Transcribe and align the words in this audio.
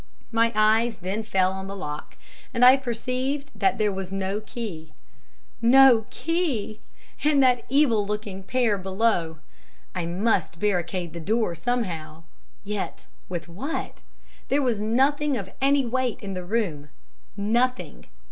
My 0.31 0.51
eyes 0.55 0.97
then 0.97 1.21
fell 1.21 1.51
on 1.51 1.67
the 1.67 1.75
lock, 1.75 2.17
and 2.55 2.65
I 2.65 2.75
perceived 2.75 3.51
that 3.53 3.77
there 3.77 3.91
was 3.91 4.11
no 4.11 4.41
key. 4.43 4.93
No 5.61 6.07
key! 6.09 6.79
And 7.23 7.43
that 7.43 7.63
evil 7.69 8.03
looking 8.03 8.41
pair 8.41 8.79
below! 8.79 9.37
I 9.93 10.07
must 10.07 10.59
barricade 10.59 11.13
the 11.13 11.19
door 11.19 11.53
somehow. 11.53 12.23
Yet 12.63 13.05
with 13.29 13.47
what? 13.47 14.01
There 14.47 14.63
was 14.63 14.81
nothing 14.81 15.37
of 15.37 15.51
any 15.61 15.85
weight 15.85 16.19
in 16.21 16.33
the 16.33 16.45
room! 16.45 16.89
Nothing! 17.37 18.07